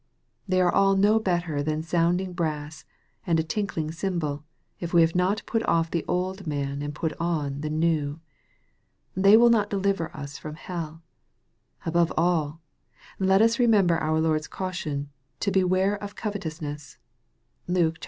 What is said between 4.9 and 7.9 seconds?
we have not put off the old man, and put on the